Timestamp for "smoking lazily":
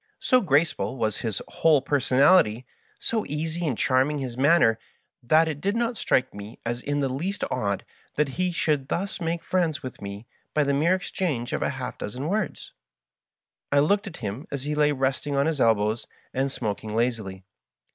16.51-17.43